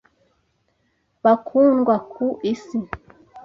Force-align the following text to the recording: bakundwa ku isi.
bakundwa 1.23 1.95
ku 2.11 2.25
isi. 2.53 2.77